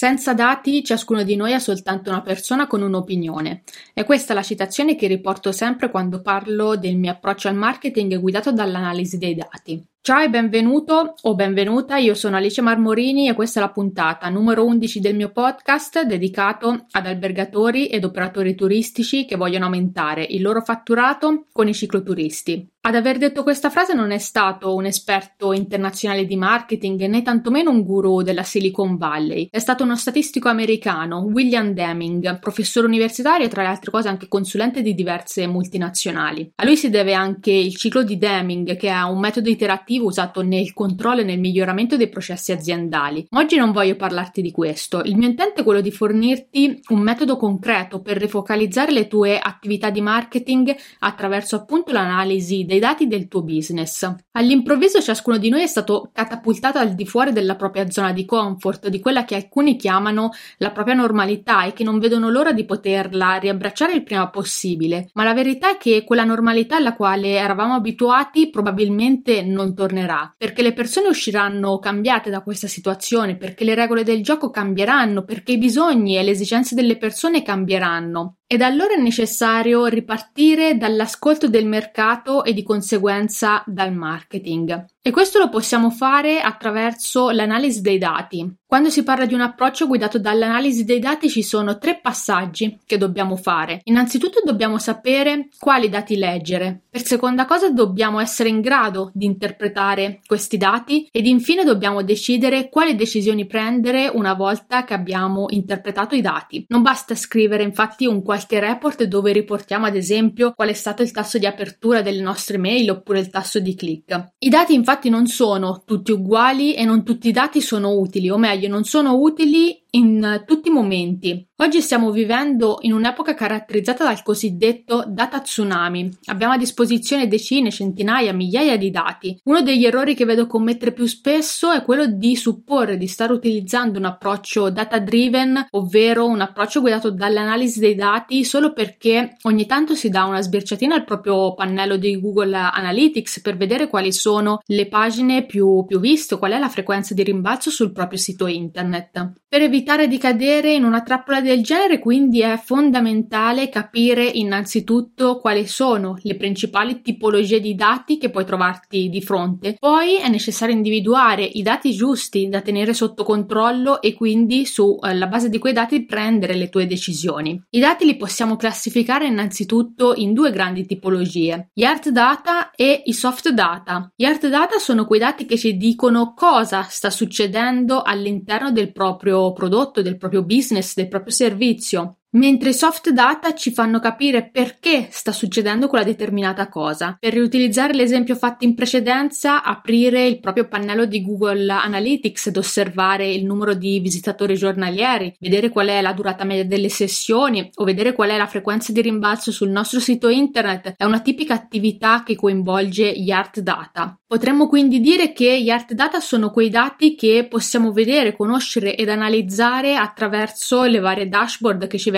[0.00, 3.64] Senza dati ciascuno di noi è soltanto una persona con un'opinione.
[3.92, 8.52] È questa la citazione che riporto sempre quando parlo del mio approccio al marketing guidato
[8.52, 9.84] dall'analisi dei dati.
[10.00, 14.64] Ciao e benvenuto o benvenuta, io sono Alice Marmorini e questa è la puntata numero
[14.64, 20.62] 11 del mio podcast dedicato ad albergatori ed operatori turistici che vogliono aumentare il loro
[20.62, 22.66] fatturato con i cicloturisti.
[22.80, 27.70] Ad aver detto questa frase non è stato un esperto internazionale di marketing né tantomeno
[27.70, 33.50] un guru della Silicon Valley, è stato uno statistico americano, William Deming, professore universitario e
[33.50, 36.50] tra le altre cose anche consulente di diverse multinazionali.
[36.54, 40.42] A lui si deve anche il ciclo di Deming, che è un metodo iterativo usato
[40.42, 43.26] nel controllo e nel miglioramento dei processi aziendali.
[43.30, 47.36] Oggi non voglio parlarti di questo, il mio intento è quello di fornirti un metodo
[47.38, 53.42] concreto per rifocalizzare le tue attività di marketing attraverso appunto l'analisi dei dati del tuo
[53.42, 54.12] business.
[54.32, 58.88] All'improvviso ciascuno di noi è stato catapultato al di fuori della propria zona di comfort,
[58.88, 63.36] di quella che alcuni chiamano la propria normalità e che non vedono l'ora di poterla
[63.36, 65.10] riabbracciare il prima possibile.
[65.14, 70.62] Ma la verità è che quella normalità alla quale eravamo abituati probabilmente non tornerà, perché
[70.62, 75.58] le persone usciranno cambiate da questa situazione, perché le regole del gioco cambieranno, perché i
[75.58, 78.37] bisogni e le esigenze delle persone cambieranno.
[78.50, 84.86] Ed allora è necessario ripartire dall'ascolto del mercato e di conseguenza dal marketing.
[85.02, 88.50] E questo lo possiamo fare attraverso l'analisi dei dati.
[88.66, 92.98] Quando si parla di un approccio guidato dall'analisi dei dati ci sono tre passaggi che
[92.98, 93.80] dobbiamo fare.
[93.84, 96.82] Innanzitutto dobbiamo sapere quali dati leggere.
[96.90, 102.68] Per seconda cosa dobbiamo essere in grado di interpretare questi dati ed infine dobbiamo decidere
[102.68, 106.66] quali decisioni prendere una volta che abbiamo interpretato i dati.
[106.68, 111.10] Non basta scrivere infatti un qualche report dove riportiamo ad esempio qual è stato il
[111.10, 114.32] tasso di apertura delle nostre mail oppure il tasso di click.
[114.38, 118.38] I dati infatti non sono tutti uguali e non tutti i dati sono utili, o
[118.38, 121.46] meglio, non sono utili in tutti i momenti.
[121.60, 126.08] Oggi stiamo vivendo in un'epoca caratterizzata dal cosiddetto data tsunami.
[126.26, 129.40] Abbiamo a disposizione decine, centinaia, migliaia di dati.
[129.44, 133.98] Uno degli errori che vedo commettere più spesso è quello di supporre di stare utilizzando
[133.98, 139.96] un approccio data driven, ovvero un approccio guidato dall'analisi dei dati solo perché ogni tanto
[139.96, 144.86] si dà una sbirciatina al proprio pannello di Google Analytics per vedere quali sono le
[144.86, 149.32] pagine più, più viste, qual è la frequenza di rimbalzo sul proprio sito internet.
[149.48, 155.66] Per evitare di cadere in una trappola del genere, quindi, è fondamentale capire innanzitutto quali
[155.66, 159.76] sono le principali tipologie di dati che puoi trovarti di fronte.
[159.78, 165.28] Poi è necessario individuare i dati giusti da tenere sotto controllo e quindi sulla eh,
[165.28, 167.60] base di quei dati prendere le tue decisioni.
[167.70, 173.12] I dati li possiamo classificare innanzitutto in due grandi tipologie, gli hard data e i
[173.12, 174.10] soft data.
[174.14, 179.52] Gli hard data sono quei dati che ci dicono cosa sta succedendo all'interno del proprio
[179.52, 179.67] prodotto,
[180.02, 182.17] del proprio business, del proprio servizio.
[182.32, 187.16] Mentre i soft data ci fanno capire perché sta succedendo quella determinata cosa.
[187.18, 193.30] Per riutilizzare l'esempio fatto in precedenza, aprire il proprio pannello di Google Analytics ed osservare
[193.30, 198.12] il numero di visitatori giornalieri, vedere qual è la durata media delle sessioni o vedere
[198.12, 202.36] qual è la frequenza di rimbalzo sul nostro sito internet è una tipica attività che
[202.36, 204.18] coinvolge gli art data.
[204.26, 209.08] Potremmo quindi dire che gli art data sono quei dati che possiamo vedere, conoscere ed
[209.08, 212.16] analizzare attraverso le varie dashboard che ci vengono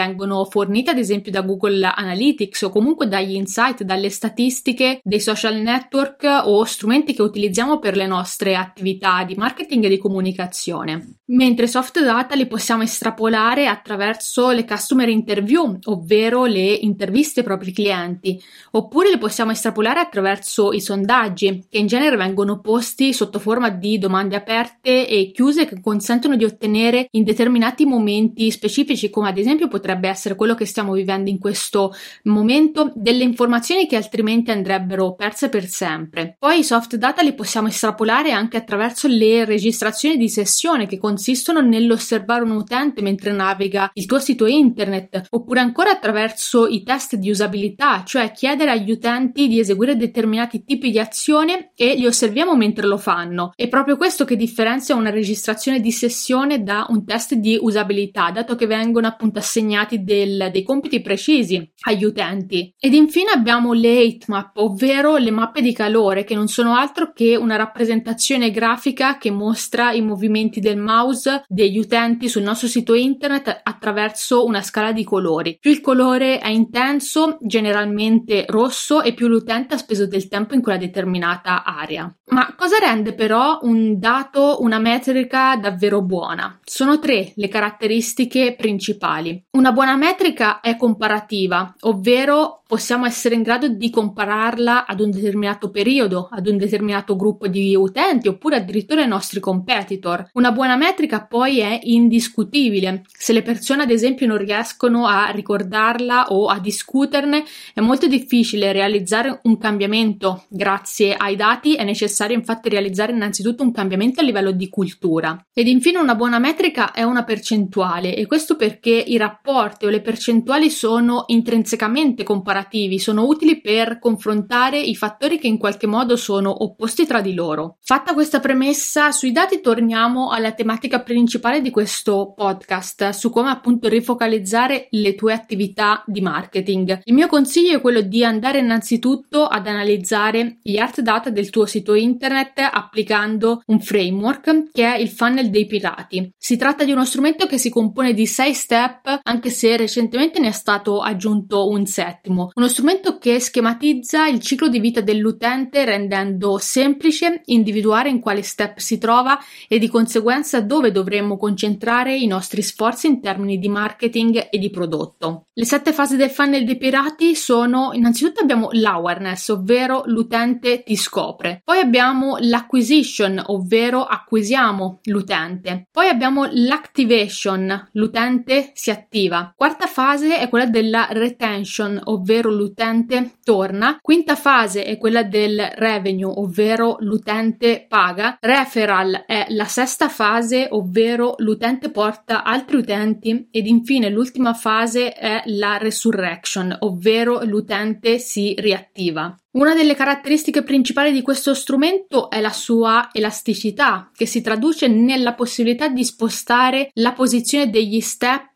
[0.48, 6.42] fornite ad esempio da Google Analytics o comunque dagli insight, dalle statistiche dei social network
[6.44, 11.16] o strumenti che utilizziamo per le nostre attività di marketing e di comunicazione.
[11.26, 17.72] Mentre soft data li possiamo estrapolare attraverso le customer interview, ovvero le interviste ai propri
[17.72, 18.40] clienti,
[18.72, 23.98] oppure li possiamo estrapolare attraverso i sondaggi, che in genere vengono posti sotto forma di
[23.98, 29.68] domande aperte e chiuse che consentono di ottenere in determinati momenti specifici, come ad esempio
[29.68, 31.92] potrebbe potrebbe essere quello che stiamo vivendo in questo
[32.24, 36.36] momento, delle informazioni che altrimenti andrebbero perse per sempre.
[36.38, 41.60] Poi i soft data li possiamo estrapolare anche attraverso le registrazioni di sessione che consistono
[41.60, 47.30] nell'osservare un utente mentre naviga il tuo sito internet, oppure ancora attraverso i test di
[47.30, 52.86] usabilità, cioè chiedere agli utenti di eseguire determinati tipi di azione e li osserviamo mentre
[52.86, 53.52] lo fanno.
[53.56, 58.54] È proprio questo che differenzia una registrazione di sessione da un test di usabilità, dato
[58.54, 62.72] che vengono appunto assegnati assegnati del, dei compiti precisi agli utenti.
[62.78, 67.36] Ed infine abbiamo le heatmap, ovvero le mappe di calore, che non sono altro che
[67.36, 73.60] una rappresentazione grafica che mostra i movimenti del mouse degli utenti sul nostro sito internet
[73.62, 75.56] attraverso una scala di colori.
[75.58, 80.62] Più il colore è intenso, generalmente rosso, e più l'utente ha speso del tempo in
[80.62, 82.12] quella determinata area.
[82.30, 86.60] Ma cosa rende però un dato una metrica davvero buona?
[86.64, 89.42] Sono tre le caratteristiche principali.
[89.52, 95.70] Una buona metrica è comparativa, ovvero possiamo essere in grado di compararla ad un determinato
[95.70, 100.30] periodo, ad un determinato gruppo di utenti oppure addirittura ai nostri competitor.
[100.34, 103.02] Una buona metrica poi è indiscutibile.
[103.08, 107.42] Se le persone ad esempio non riescono a ricordarla o a discuterne,
[107.74, 110.44] è molto difficile realizzare un cambiamento.
[110.48, 115.44] Grazie ai dati è necessario infatti realizzare innanzitutto un cambiamento a livello di cultura.
[115.52, 120.02] Ed infine una buona metrica è una percentuale e questo perché i rapporti o le
[120.02, 126.16] percentuali sono intrinsecamente comparabili comparativi sono utili per confrontare i fattori che in qualche modo
[126.16, 127.78] sono opposti tra di loro.
[127.80, 133.88] Fatta questa premessa, sui dati torniamo alla tematica principale di questo podcast, su come appunto
[133.88, 137.00] rifocalizzare le tue attività di marketing.
[137.04, 141.66] Il mio consiglio è quello di andare innanzitutto ad analizzare gli art data del tuo
[141.66, 146.32] sito internet applicando un framework che è il funnel dei pirati.
[146.36, 150.48] Si tratta di uno strumento che si compone di 6 step, anche se recentemente ne
[150.48, 156.58] è stato aggiunto un settimo uno strumento che schematizza il ciclo di vita dell'utente rendendo
[156.58, 159.38] semplice individuare in quale step si trova
[159.68, 164.70] e di conseguenza dove dovremmo concentrare i nostri sforzi in termini di marketing e di
[164.70, 165.46] prodotto.
[165.52, 171.60] Le sette fasi del funnel dei pirati sono innanzitutto abbiamo l'awareness, ovvero l'utente ti scopre.
[171.62, 175.88] Poi abbiamo l'acquisition, ovvero acquisiamo l'utente.
[175.90, 179.52] Poi abbiamo l'activation, l'utente si attiva.
[179.54, 183.98] Quarta fase è quella della retention, ovvero ovvero l'utente torna.
[184.00, 188.38] Quinta fase è quella del revenue, ovvero l'utente paga.
[188.40, 195.42] Referral è la sesta fase, ovvero l'utente porta altri utenti ed infine l'ultima fase è
[195.46, 199.34] la resurrection, ovvero l'utente si riattiva.
[199.52, 205.34] Una delle caratteristiche principali di questo strumento è la sua elasticità, che si traduce nella
[205.34, 208.49] possibilità di spostare la posizione degli step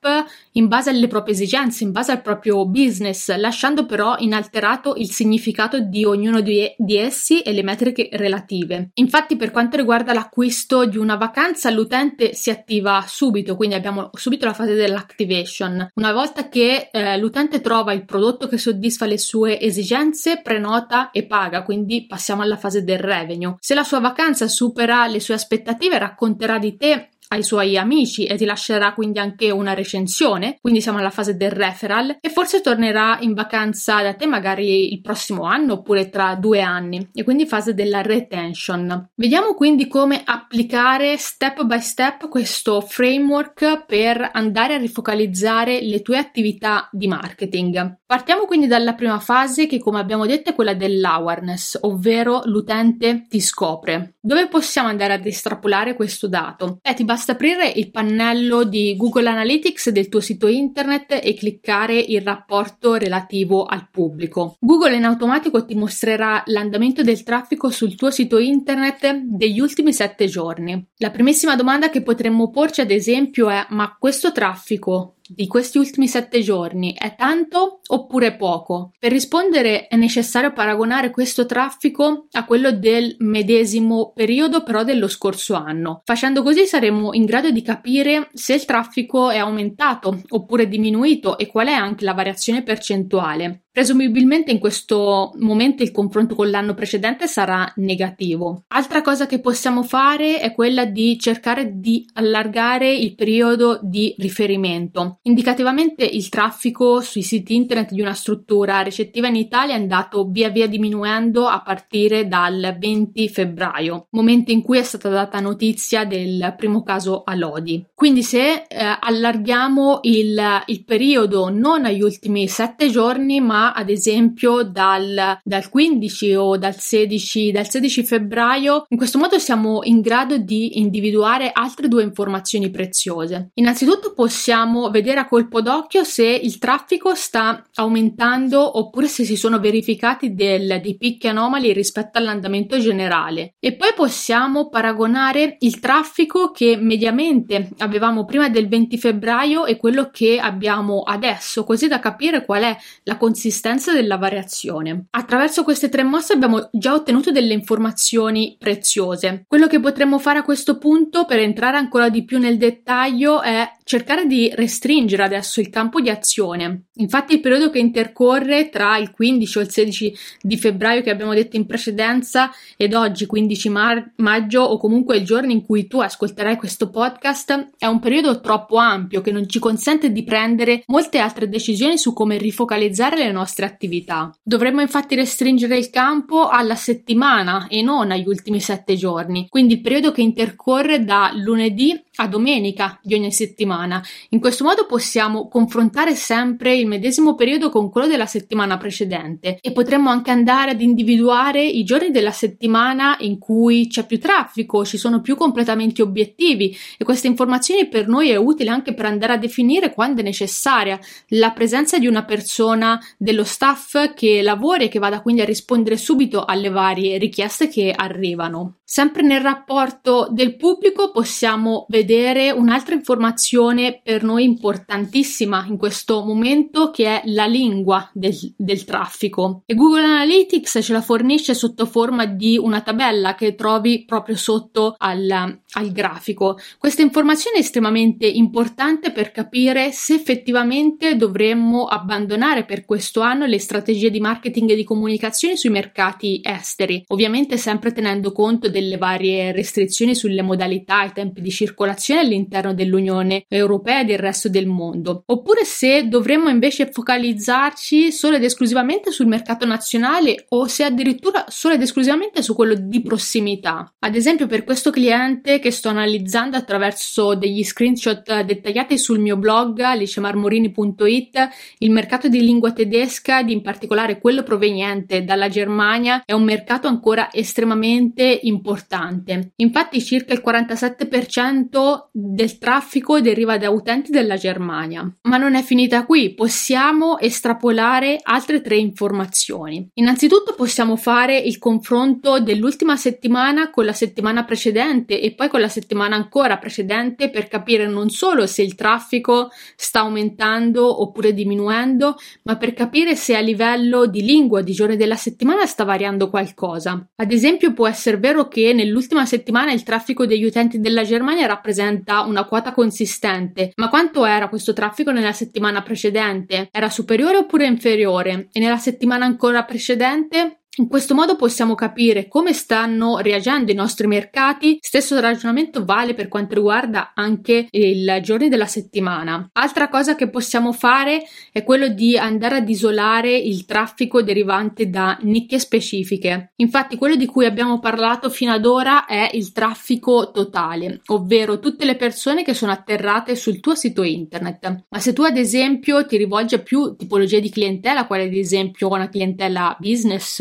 [0.53, 5.81] in base alle proprie esigenze, in base al proprio business, lasciando però inalterato il significato
[5.81, 8.91] di ognuno di, di essi e le metriche relative.
[8.95, 14.47] Infatti, per quanto riguarda l'acquisto di una vacanza, l'utente si attiva subito, quindi abbiamo subito
[14.47, 15.89] la fase dell'activation.
[15.95, 21.27] Una volta che eh, l'utente trova il prodotto che soddisfa le sue esigenze, prenota e
[21.27, 23.56] paga, quindi passiamo alla fase del revenue.
[23.59, 28.37] Se la sua vacanza supera le sue aspettative, racconterà di te ai suoi amici e
[28.37, 33.19] ti lascerà quindi anche una recensione, quindi siamo alla fase del referral e forse tornerà
[33.21, 37.75] in vacanza da te magari il prossimo anno oppure tra due anni e quindi fase
[37.75, 39.11] della retention.
[39.15, 46.19] Vediamo quindi come applicare step by step questo framework per andare a rifocalizzare le tue
[46.19, 48.03] attività di marketing.
[48.15, 53.41] Partiamo quindi dalla prima fase che come abbiamo detto è quella dell'awareness, ovvero l'utente ti
[53.41, 54.15] scopre.
[54.21, 56.79] Dove possiamo andare ad estrapolare questo dato?
[56.81, 61.99] Eh, ti basta aprire il pannello di Google Analytics del tuo sito internet e cliccare
[61.99, 64.59] il rapporto relativo al pubblico.
[64.61, 70.27] Google in automatico ti mostrerà l'andamento del traffico sul tuo sito internet degli ultimi sette
[70.27, 70.87] giorni.
[70.99, 76.06] La primissima domanda che potremmo porci ad esempio è ma questo traffico di questi ultimi
[76.06, 78.93] sette giorni è tanto oppure poco?
[78.99, 85.55] Per rispondere è necessario paragonare questo traffico a quello del medesimo periodo però dello scorso
[85.55, 86.03] anno.
[86.05, 91.46] Facendo così saremo in grado di capire se il traffico è aumentato oppure diminuito e
[91.46, 93.64] qual è anche la variazione percentuale.
[93.75, 98.63] Presumibilmente in questo momento il confronto con l'anno precedente sarà negativo.
[98.69, 105.19] Altra cosa che possiamo fare è quella di cercare di allargare il periodo di riferimento.
[105.23, 110.51] Indicativamente il traffico sui siti internet di una struttura ricettiva in Italia è andato via
[110.51, 116.55] via diminuendo a partire dal 20 febbraio, momento in cui è stata data notizia del
[116.57, 117.85] primo caso a Lodi.
[117.93, 124.63] Quindi se eh, allarghiamo il, il periodo non agli ultimi sette giorni ma ad esempio
[124.63, 128.85] dal, dal 15 o dal 16, dal 16 febbraio.
[128.89, 133.51] In questo modo siamo in grado di individuare altre due informazioni preziose.
[133.55, 139.59] Innanzitutto possiamo vedere a colpo d'occhio se il traffico sta aumentando oppure se si sono
[139.59, 143.55] verificati del, dei picchi anomali rispetto all'andamento generale.
[143.61, 150.11] E poi possiamo paragonare il traffico che mediamente avevamo prima del 20 febbraio e quello
[150.11, 153.53] che abbiamo adesso, così da capire qual è la consistenza
[153.93, 155.06] della variazione.
[155.11, 159.44] Attraverso queste tre mosse abbiamo già ottenuto delle informazioni preziose.
[159.46, 163.70] Quello che potremmo fare a questo punto per entrare ancora di più nel dettaglio è
[163.84, 166.86] cercare di restringere adesso il campo di azione.
[166.94, 171.34] Infatti il periodo che intercorre tra il 15 o il 16 di febbraio che abbiamo
[171.34, 176.00] detto in precedenza ed oggi 15 mar- maggio o comunque il giorno in cui tu
[176.00, 181.19] ascolterai questo podcast è un periodo troppo ampio che non ci consente di prendere molte
[181.19, 184.34] altre decisioni su come rifocalizzare le nostre attività.
[184.43, 189.81] Dovremmo infatti restringere il campo alla settimana e non agli ultimi sette giorni, quindi il
[189.82, 194.03] periodo che intercorre da lunedì a domenica di ogni settimana.
[194.31, 199.73] In questo modo possiamo confrontare sempre il medesimo periodo con quello della settimana precedente e
[199.73, 204.99] potremmo anche andare ad individuare i giorni della settimana in cui c'è più traffico, ci
[204.99, 209.39] sono più completamenti obiettivi e queste informazioni per noi è utile anche per andare a
[209.39, 214.99] definire quando è necessaria la presenza di una persona dello staff che lavori e che
[214.99, 218.77] vada quindi a rispondere subito alle varie richieste che arrivano.
[218.86, 226.91] Sempre nel rapporto del pubblico possiamo vedere un'altra informazione per noi importantissima in questo momento
[226.91, 232.26] che è la lingua del, del traffico e Google Analytics ce la fornisce sotto forma
[232.26, 236.58] di una tabella che trovi proprio sotto al, al grafico.
[236.79, 243.58] Questa informazione è estremamente importante per capire se effettivamente dovremmo abbandonare per questo anno le
[243.58, 249.53] strategie di marketing e di comunicazione sui mercati esteri, ovviamente sempre tenendo conto delle varie
[249.53, 255.23] restrizioni sulle modalità e tempi di circolazione all'interno dell'Unione Europea e del resto del mondo,
[255.27, 261.75] oppure se dovremmo invece focalizzarci solo ed esclusivamente sul mercato nazionale o se addirittura solo
[261.75, 263.95] ed esclusivamente su quello di prossimità.
[264.01, 269.81] Ad esempio per questo cliente che sto analizzando attraverso degli screenshot dettagliati sul mio blog
[269.95, 276.89] licemarmorini.it, il mercato di lingua tedesca, in particolare quello proveniente dalla Germania, è un mercato
[276.89, 279.53] ancora estremamente importante importante.
[279.56, 285.06] Infatti circa il 47% del traffico deriva da utenti della Germania.
[285.23, 289.87] Ma non è finita qui, possiamo estrapolare altre tre informazioni.
[289.94, 295.69] Innanzitutto possiamo fare il confronto dell'ultima settimana con la settimana precedente e poi con la
[295.69, 302.56] settimana ancora precedente per capire non solo se il traffico sta aumentando oppure diminuendo, ma
[302.56, 307.06] per capire se a livello di lingua di giorni della settimana sta variando qualcosa.
[307.17, 312.20] Ad esempio può essere vero che nell'ultima settimana il traffico degli utenti della Germania rappresenta
[312.20, 316.69] una quota consistente, ma quanto era questo traffico nella settimana precedente?
[316.70, 318.49] Era superiore oppure inferiore?
[318.53, 320.64] E nella settimana ancora precedente?
[320.77, 324.79] In questo modo possiamo capire come stanno reagendo i nostri mercati.
[324.81, 329.51] Stesso ragionamento vale per quanto riguarda anche i giorni della settimana.
[329.53, 335.17] Altra cosa che possiamo fare è quello di andare ad isolare il traffico derivante da
[335.23, 336.53] nicchie specifiche.
[336.57, 341.85] Infatti, quello di cui abbiamo parlato fino ad ora è il traffico totale, ovvero tutte
[341.85, 344.87] le persone che sono atterrate sul tuo sito internet.
[344.89, 348.89] Ma se tu, ad esempio, ti rivolgi a più tipologie di clientela, quale ad esempio
[348.89, 350.41] una clientela business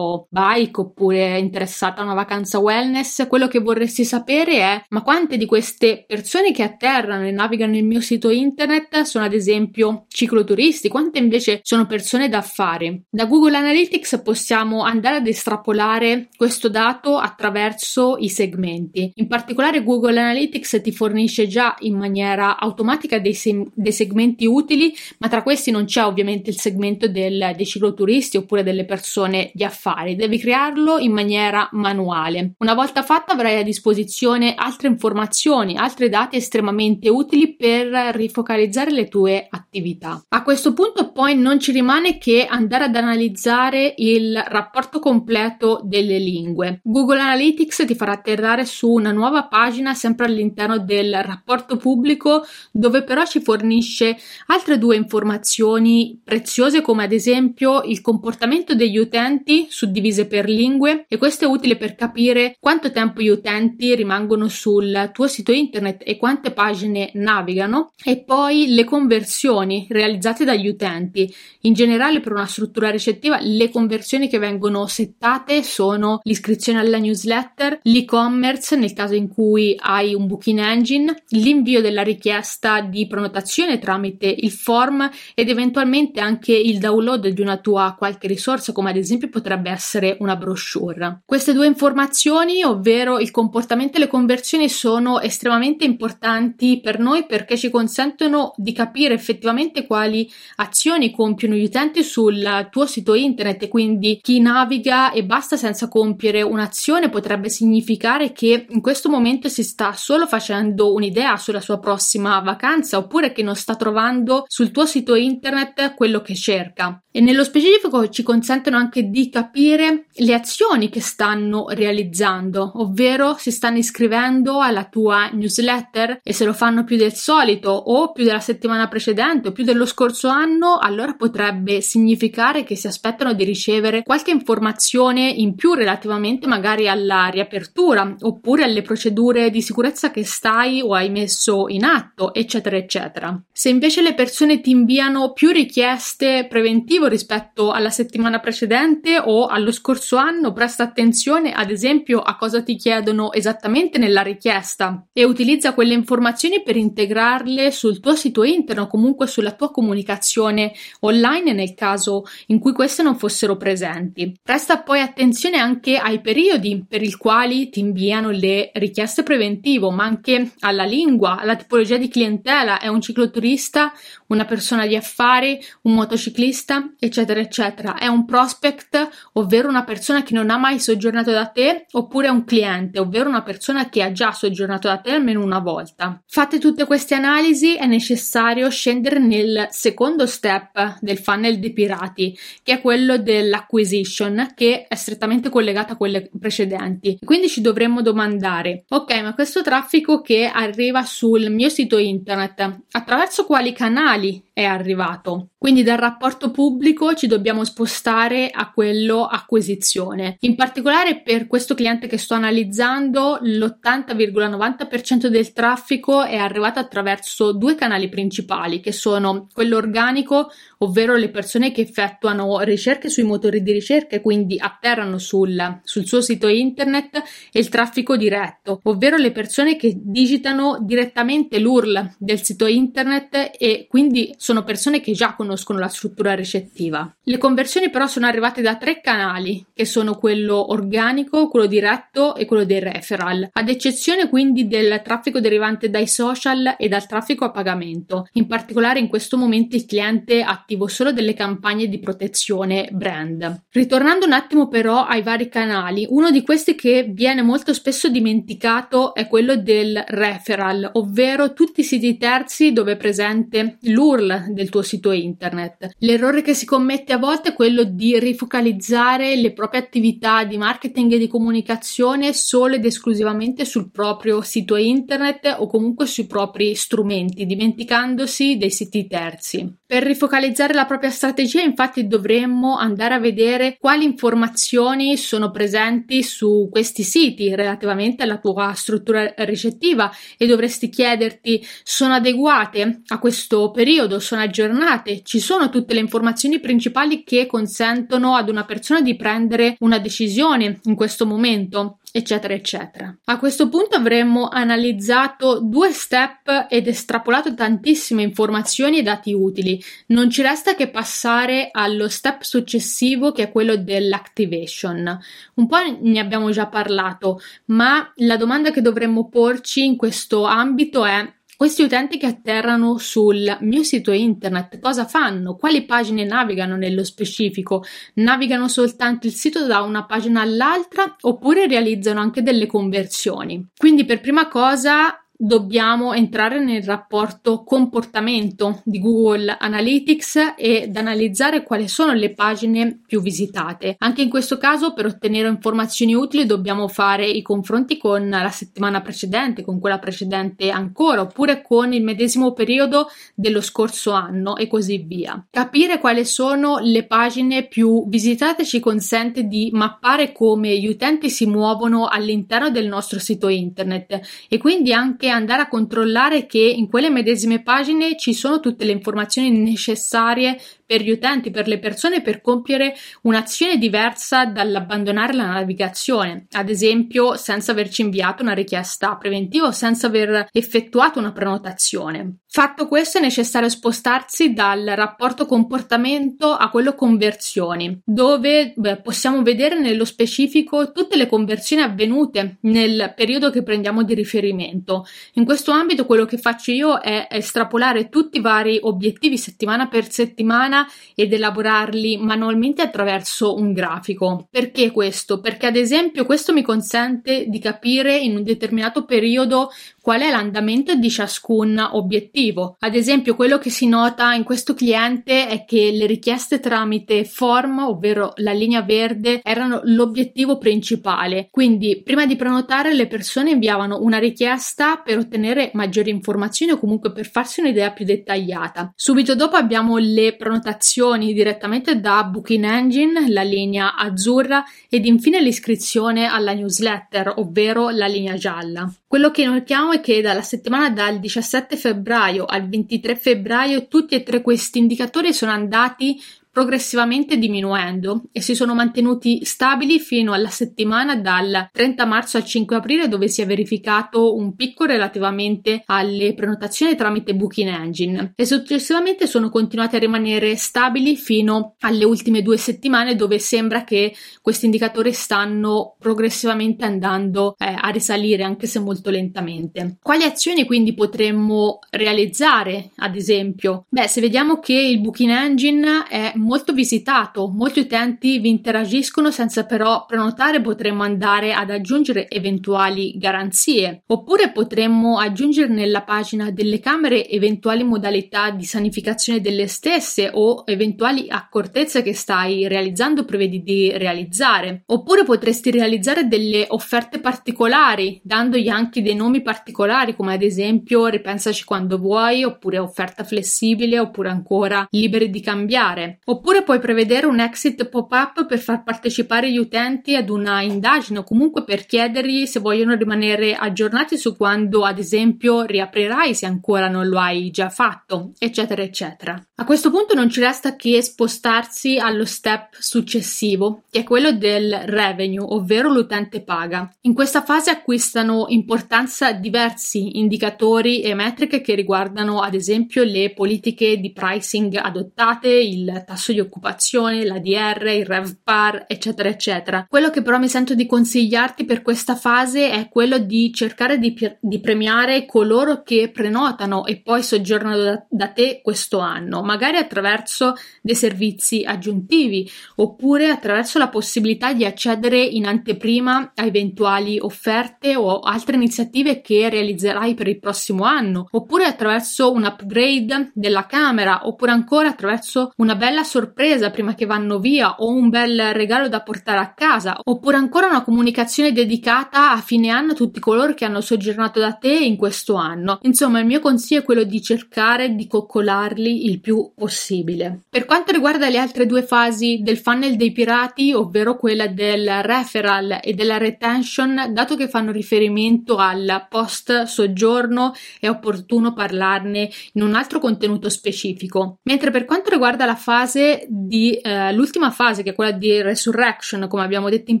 [0.28, 5.46] bike oppure interessata a una vacanza wellness, quello che vorresti sapere è ma quante di
[5.46, 11.18] queste persone che atterrano e navigano nel mio sito internet sono ad esempio cicloturisti, quante
[11.18, 13.02] invece sono persone d'affari.
[13.10, 19.12] Da Google Analytics possiamo andare ad estrapolare questo dato attraverso i segmenti.
[19.16, 24.94] In particolare Google Analytics ti fornisce già in maniera automatica dei, se- dei segmenti utili,
[25.18, 29.64] ma tra questi non c'è ovviamente il segmento del, dei cicloturisti oppure delle persone di
[29.64, 32.52] affari fare, devi crearlo in maniera manuale.
[32.58, 39.08] Una volta fatto avrai a disposizione altre informazioni, altri dati estremamente utili per rifocalizzare le
[39.08, 40.22] tue attività.
[40.28, 46.18] A questo punto poi non ci rimane che andare ad analizzare il rapporto completo delle
[46.18, 46.80] lingue.
[46.84, 53.02] Google Analytics ti farà atterrare su una nuova pagina sempre all'interno del rapporto pubblico dove
[53.02, 54.16] però ci fornisce
[54.46, 61.16] altre due informazioni preziose come ad esempio il comportamento degli utenti suddivise per lingue e
[61.16, 66.18] questo è utile per capire quanto tempo gli utenti rimangono sul tuo sito internet e
[66.18, 71.32] quante pagine navigano e poi le conversioni realizzate dagli utenti.
[71.62, 77.80] In generale per una struttura ricettiva le conversioni che vengono settate sono l'iscrizione alla newsletter,
[77.82, 84.26] l'e-commerce nel caso in cui hai un booking engine, l'invio della richiesta di prenotazione tramite
[84.26, 89.30] il form ed eventualmente anche il download di una tua qualche risorsa come ad esempio
[89.30, 91.22] potrebbe essere una brochure.
[91.24, 97.56] Queste due informazioni, ovvero il comportamento e le conversioni sono estremamente importanti per noi perché
[97.56, 103.68] ci consentono di capire effettivamente quali azioni compiono gli utenti sul tuo sito internet e
[103.68, 109.62] quindi chi naviga e basta senza compiere un'azione potrebbe significare che in questo momento si
[109.62, 114.86] sta solo facendo un'idea sulla sua prossima vacanza oppure che non sta trovando sul tuo
[114.86, 120.88] sito internet quello che cerca e nello specifico ci consentono anche di capire le azioni
[120.88, 126.96] che stanno realizzando, ovvero si stanno iscrivendo alla tua newsletter e se lo fanno più
[126.96, 132.62] del solito o più della settimana precedente o più dello scorso anno, allora potrebbe significare
[132.62, 138.82] che si aspettano di ricevere qualche informazione in più relativamente magari alla riapertura oppure alle
[138.82, 143.40] procedure di sicurezza che stai o hai messo in atto, eccetera, eccetera.
[143.52, 149.46] Se invece le persone ti inviano più richieste preventive positivo rispetto alla settimana precedente o
[149.46, 155.24] allo scorso anno, presta attenzione ad esempio a cosa ti chiedono esattamente nella richiesta e
[155.24, 161.52] utilizza quelle informazioni per integrarle sul tuo sito interno o comunque sulla tua comunicazione online
[161.52, 164.36] nel caso in cui queste non fossero presenti.
[164.42, 170.04] Presta poi attenzione anche ai periodi per i quali ti inviano le richieste preventivo, ma
[170.04, 173.92] anche alla lingua, alla tipologia di clientela, è un cicloturista,
[174.28, 177.98] una persona di affari, un motociclista, eccetera, eccetera.
[177.98, 182.44] È un prospect, ovvero una persona che non ha mai soggiornato da te, oppure un
[182.44, 186.22] cliente, ovvero una persona che ha già soggiornato da te almeno una volta.
[186.26, 192.74] Fatte tutte queste analisi, è necessario scendere nel secondo step del funnel dei pirati, che
[192.74, 197.18] è quello dell'acquisition, che è strettamente collegato a quelle precedenti.
[197.24, 203.46] Quindi ci dovremmo domandare: ok, ma questo traffico che arriva sul mio sito internet, attraverso
[203.46, 205.50] quali canali è arrivato?
[205.56, 210.36] Quindi dal rapporto pubblico ci dobbiamo spostare a quello acquisizione.
[210.40, 217.74] In particolare per questo cliente che sto analizzando, l'80,90% del traffico è arrivato attraverso due
[217.74, 223.72] canali principali, che sono quello organico, ovvero le persone che effettuano ricerche sui motori di
[223.72, 229.30] ricerca e quindi atterrano sul, sul suo sito internet, e il traffico diretto, ovvero le
[229.30, 235.78] persone che digitano direttamente l'URL del sito internet e quindi sono persone che già conoscono
[235.78, 237.14] la struttura ricettiva.
[237.22, 242.44] Le conversioni però sono arrivate da tre canali, che sono quello organico, quello diretto e
[242.44, 247.50] quello dei referral, ad eccezione quindi del traffico derivante dai social e dal traffico a
[247.50, 248.26] pagamento.
[248.32, 253.62] In particolare in questo momento il cliente attivo solo delle campagne di protezione brand.
[253.70, 259.14] Ritornando un attimo però ai vari canali, uno di questi che viene molto spesso dimenticato
[259.14, 264.82] è quello del referral, ovvero tutti i siti terzi dove è presente l'URL del tuo
[264.82, 265.90] sito internet.
[265.98, 271.12] L'errore che si commette a volte è quello di rifocalizzare le proprie attività di marketing
[271.12, 277.46] e di comunicazione solo ed esclusivamente sul proprio sito internet o comunque sui propri strumenti,
[277.46, 279.78] dimenticandosi dei siti terzi.
[279.90, 286.68] Per rifocalizzare la propria strategia, infatti, dovremmo andare a vedere quali informazioni sono presenti su
[286.70, 294.19] questi siti relativamente alla tua struttura ricettiva e dovresti chiederti sono adeguate a questo periodo,
[294.20, 299.76] sono aggiornate, ci sono tutte le informazioni principali che consentono ad una persona di prendere
[299.80, 303.16] una decisione in questo momento eccetera eccetera.
[303.24, 309.82] A questo punto avremmo analizzato due step ed estrapolato tantissime informazioni e dati utili.
[310.08, 315.18] Non ci resta che passare allo step successivo che è quello dell'activation.
[315.54, 321.04] Un po' ne abbiamo già parlato, ma la domanda che dovremmo porci in questo ambito
[321.04, 325.56] è questi utenti che atterrano sul mio sito internet cosa fanno?
[325.56, 327.84] Quali pagine navigano nello specifico?
[328.14, 333.72] Navigano soltanto il sito da una pagina all'altra oppure realizzano anche delle conversioni?
[333.76, 341.88] Quindi per prima cosa dobbiamo entrare nel rapporto comportamento di Google Analytics ed analizzare quali
[341.88, 343.96] sono le pagine più visitate.
[344.00, 349.00] Anche in questo caso, per ottenere informazioni utili, dobbiamo fare i confronti con la settimana
[349.00, 354.98] precedente, con quella precedente ancora, oppure con il medesimo periodo dello scorso anno e così
[354.98, 355.42] via.
[355.48, 361.46] Capire quali sono le pagine più visitate ci consente di mappare come gli utenti si
[361.46, 367.10] muovono all'interno del nostro sito internet e quindi anche andare a controllare che in quelle
[367.10, 372.40] medesime pagine ci sono tutte le informazioni necessarie per gli utenti, per le persone, per
[372.40, 379.70] compiere un'azione diversa dall'abbandonare la navigazione, ad esempio senza averci inviato una richiesta preventiva o
[379.70, 382.38] senza aver effettuato una prenotazione.
[382.48, 389.78] Fatto questo è necessario spostarsi dal rapporto comportamento a quello conversioni, dove beh, possiamo vedere
[389.78, 395.06] nello specifico tutte le conversioni avvenute nel periodo che prendiamo di riferimento.
[395.34, 400.10] In questo ambito quello che faccio io è estrapolare tutti i vari obiettivi settimana per
[400.10, 400.79] settimana
[401.14, 404.48] ed elaborarli manualmente attraverso un grafico.
[404.50, 405.40] Perché questo?
[405.40, 410.94] Perché ad esempio questo mi consente di capire in un determinato periodo qual è l'andamento
[410.94, 412.76] di ciascun obiettivo.
[412.80, 417.80] Ad esempio, quello che si nota in questo cliente è che le richieste tramite form,
[417.80, 421.48] ovvero la linea verde, erano l'obiettivo principale.
[421.50, 427.12] Quindi, prima di prenotare, le persone inviavano una richiesta per ottenere maggiori informazioni o comunque
[427.12, 428.92] per farsi un'idea più dettagliata.
[428.94, 436.26] Subito dopo abbiamo le prenotazioni direttamente da Booking Engine, la linea azzurra, ed infine l'iscrizione
[436.26, 438.90] alla newsletter, ovvero la linea gialla.
[439.06, 444.22] Quello che notiamo è che dalla settimana dal 17 febbraio al 23 febbraio tutti e
[444.22, 451.16] tre questi indicatori sono andati progressivamente diminuendo e si sono mantenuti stabili fino alla settimana
[451.16, 456.96] dal 30 marzo al 5 aprile dove si è verificato un picco relativamente alle prenotazioni
[456.96, 463.14] tramite Booking Engine e successivamente sono continuati a rimanere stabili fino alle ultime due settimane
[463.14, 469.98] dove sembra che questi indicatori stanno progressivamente andando eh, a risalire anche se molto lentamente.
[470.02, 473.86] Quali azioni quindi potremmo realizzare ad esempio?
[473.88, 479.64] Beh se vediamo che il Booking Engine è molto visitato, molti utenti vi interagiscono senza
[479.64, 487.28] però prenotare, potremmo andare ad aggiungere eventuali garanzie, oppure potremmo aggiungere nella pagina delle camere
[487.28, 493.92] eventuali modalità di sanificazione delle stesse o eventuali accortezze che stai realizzando o prevedi di
[493.96, 501.06] realizzare, oppure potresti realizzare delle offerte particolari, dandogli anche dei nomi particolari come ad esempio
[501.06, 506.18] ripensaci quando vuoi, oppure offerta flessibile, oppure ancora liberi di cambiare.
[506.30, 511.24] Oppure puoi prevedere un exit pop-up per far partecipare gli utenti ad una indagine o
[511.24, 517.08] comunque per chiedergli se vogliono rimanere aggiornati su quando, ad esempio, riaprirai se ancora non
[517.08, 519.44] lo hai già fatto, eccetera, eccetera.
[519.56, 524.82] A questo punto non ci resta che spostarsi allo step successivo, che è quello del
[524.84, 526.88] revenue, ovvero l'utente paga.
[527.02, 533.96] In questa fase acquistano importanza diversi indicatori e metriche che riguardano, ad esempio, le politiche
[533.96, 539.86] di pricing adottate, il tasso tasso di occupazione, l'ADR, il RevPAR, eccetera, eccetera.
[539.88, 544.14] Quello che però mi sento di consigliarti per questa fase è quello di cercare di,
[544.38, 550.54] di premiare coloro che prenotano e poi soggiornano da, da te questo anno, magari attraverso
[550.82, 558.20] dei servizi aggiuntivi oppure attraverso la possibilità di accedere in anteprima a eventuali offerte o
[558.20, 564.50] altre iniziative che realizzerai per il prossimo anno, oppure attraverso un upgrade della camera, oppure
[564.50, 569.38] ancora attraverso una bella sorpresa prima che vanno via o un bel regalo da portare
[569.38, 573.80] a casa, oppure ancora una comunicazione dedicata a fine anno a tutti coloro che hanno
[573.80, 575.78] soggiornato da te in questo anno.
[575.82, 580.40] Insomma, il mio consiglio è quello di cercare di coccolarli il più possibile.
[580.50, 585.78] Per quanto riguarda le altre due fasi del funnel dei pirati, ovvero quella del referral
[585.80, 592.74] e della retention, dato che fanno riferimento al post soggiorno, è opportuno parlarne in un
[592.74, 594.38] altro contenuto specifico.
[594.42, 598.40] Mentre per quanto riguarda la fase fase di eh, l'ultima fase che è quella di
[598.40, 600.00] resurrection come abbiamo detto in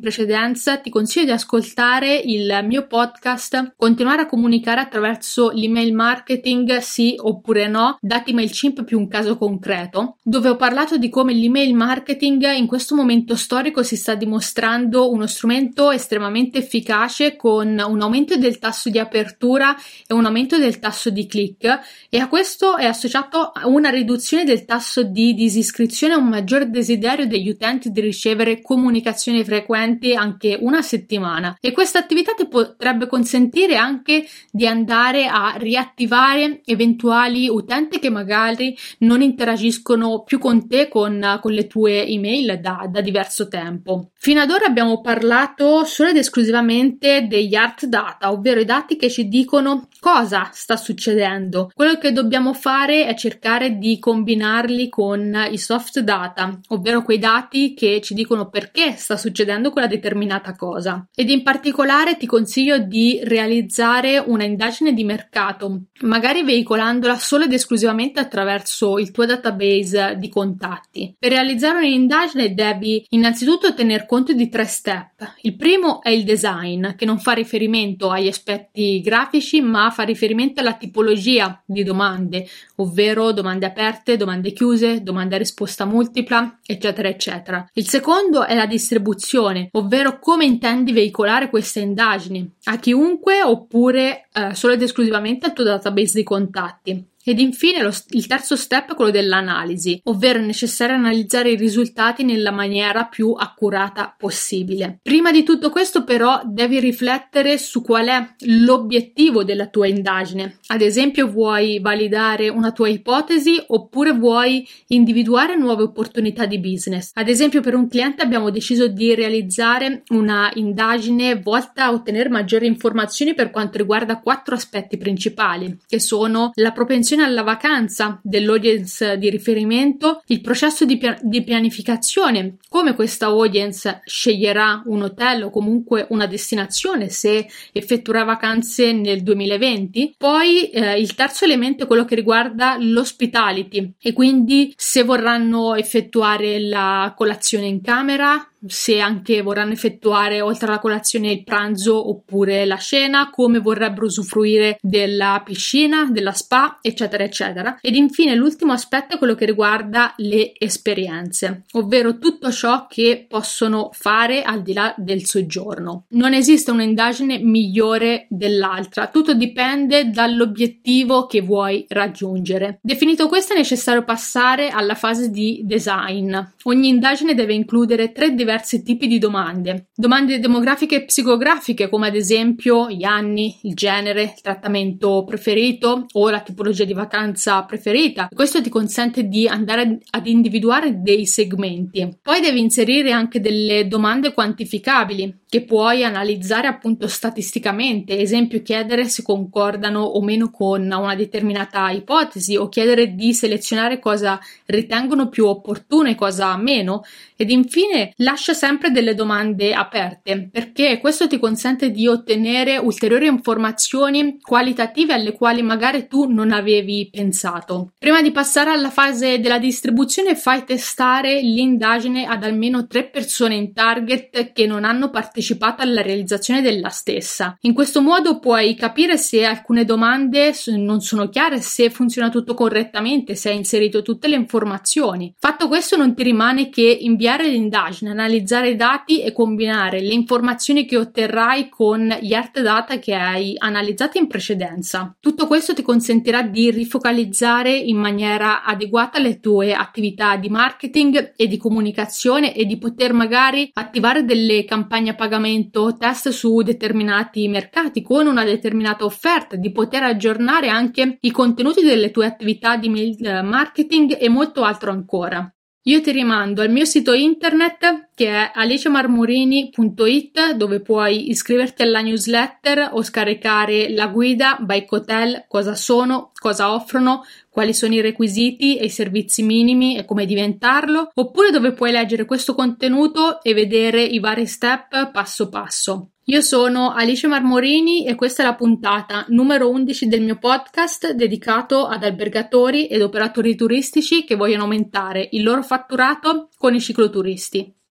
[0.00, 7.14] precedenza ti consiglio di ascoltare il mio podcast continuare a comunicare attraverso l'email marketing sì
[7.18, 12.54] oppure no dati MailChimp più un caso concreto dove ho parlato di come l'email marketing
[12.54, 18.58] in questo momento storico si sta dimostrando uno strumento estremamente efficace con un aumento del
[18.58, 23.52] tasso di apertura e un aumento del tasso di click e a questo è associato
[23.64, 29.42] una riduzione del tasso di disiscrizione descrizione un maggior desiderio degli utenti di ricevere comunicazioni
[29.44, 36.60] frequenti anche una settimana e questa attività ti potrebbe consentire anche di andare a riattivare
[36.64, 42.86] eventuali utenti che magari non interagiscono più con te con, con le tue email da,
[42.88, 44.10] da diverso tempo.
[44.14, 49.10] Fino ad ora abbiamo parlato solo ed esclusivamente degli art data, ovvero i dati che
[49.10, 51.70] ci dicono cosa sta succedendo.
[51.74, 57.18] Quello che dobbiamo fare è cercare di combinarli con i software soft data, ovvero quei
[57.18, 61.08] dati che ci dicono perché sta succedendo quella determinata cosa.
[61.14, 67.52] Ed in particolare ti consiglio di realizzare una indagine di mercato, magari veicolandola solo ed
[67.52, 71.14] esclusivamente attraverso il tuo database di contatti.
[71.18, 75.34] Per realizzare un'indagine devi innanzitutto tener conto di tre step.
[75.42, 80.60] Il primo è il design, che non fa riferimento agli aspetti grafici, ma fa riferimento
[80.60, 87.68] alla tipologia di domande, ovvero domande aperte, domande chiuse, domande a risposta multipla, eccetera, eccetera.
[87.74, 94.54] Il secondo è la distribuzione, ovvero come intendi veicolare queste indagini a chiunque oppure eh,
[94.54, 97.09] solo ed esclusivamente al tuo database di contatti.
[97.22, 102.24] Ed infine lo, il terzo step è quello dell'analisi, ovvero è necessario analizzare i risultati
[102.24, 105.00] nella maniera più accurata possibile.
[105.02, 110.58] Prima di tutto questo però devi riflettere su qual è l'obiettivo della tua indagine.
[110.68, 117.10] Ad esempio vuoi validare una tua ipotesi oppure vuoi individuare nuove opportunità di business.
[117.12, 122.66] Ad esempio per un cliente abbiamo deciso di realizzare una indagine volta a ottenere maggiori
[122.66, 129.18] informazioni per quanto riguarda quattro aspetti principali, che sono la propensione attenzione alla vacanza dell'audience
[129.18, 135.50] di riferimento, il processo di, pia- di pianificazione, come questa audience sceglierà un hotel o
[135.50, 140.14] comunque una destinazione se effettuerà vacanze nel 2020.
[140.16, 146.60] Poi eh, il terzo elemento è quello che riguarda l'hospitality e quindi se vorranno effettuare
[146.60, 152.76] la colazione in camera, se anche vorranno effettuare oltre alla colazione il pranzo oppure la
[152.76, 157.78] cena, come vorrebbero usufruire della piscina, della spa, eccetera, eccetera.
[157.80, 163.90] Ed infine l'ultimo aspetto è quello che riguarda le esperienze, ovvero tutto ciò che possono
[163.92, 166.04] fare al di là del soggiorno.
[166.10, 172.78] Non esiste un'indagine migliore dell'altra, tutto dipende dall'obiettivo che vuoi raggiungere.
[172.82, 176.36] Definito questo è necessario passare alla fase di design.
[176.64, 179.86] Ogni indagine deve includere tre diversi diversi tipi di domande.
[179.94, 186.30] Domande demografiche e psicografiche, come ad esempio gli anni, il genere, il trattamento preferito o
[186.30, 188.28] la tipologia di vacanza preferita.
[188.34, 192.18] Questo ti consente di andare ad individuare dei segmenti.
[192.20, 199.22] Poi devi inserire anche delle domande quantificabili che puoi analizzare appunto statisticamente, esempio chiedere se
[199.22, 206.08] concordano o meno con una determinata ipotesi o chiedere di selezionare cosa ritengono più opportuno
[206.08, 207.02] e cosa meno
[207.36, 214.38] ed infine lascia sempre delle domande aperte perché questo ti consente di ottenere ulteriori informazioni
[214.40, 217.92] qualitative alle quali magari tu non avevi pensato.
[217.98, 223.72] Prima di passare alla fase della distribuzione fai testare l'indagine ad almeno tre persone in
[223.72, 227.56] target che non hanno partecipato alla realizzazione della stessa.
[227.62, 233.34] In questo modo puoi capire se alcune domande non sono chiare, se funziona tutto correttamente,
[233.34, 235.34] se hai inserito tutte le informazioni.
[235.38, 240.86] Fatto questo non ti rimane che inviare l'indagine, analizzare i dati e combinare le informazioni
[240.86, 245.16] che otterrai con gli art data che hai analizzato in precedenza.
[245.18, 251.48] Tutto questo ti consentirà di rifocalizzare in maniera adeguata le tue attività di marketing e
[251.48, 258.00] di comunicazione e di poter magari attivare delle campagne a pagamento test su determinati mercati
[258.02, 263.40] con una determinata offerta, di poter aggiornare anche i contenuti delle tue attività di mail
[263.42, 265.52] marketing e molto altro ancora.
[265.84, 272.90] Io ti rimando al mio sito internet che è alicemarmorini.it dove puoi iscriverti alla newsletter
[272.92, 278.84] o scaricare la guida Bike Hotel, cosa sono, cosa offrono, quali sono i requisiti e
[278.84, 284.18] i servizi minimi e come diventarlo, oppure dove puoi leggere questo contenuto e vedere i
[284.18, 286.10] vari step passo passo.
[286.30, 291.86] Io sono Alice Marmorini e questa è la puntata numero 11 del mio podcast dedicato
[291.86, 297.79] ad albergatori ed operatori turistici che vogliono aumentare il loro fatturato con i cicloturisti.